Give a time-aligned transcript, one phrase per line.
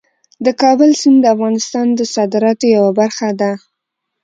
[0.45, 3.51] د کابل سیند د افغانستان د صادراتو یوه برخه ده.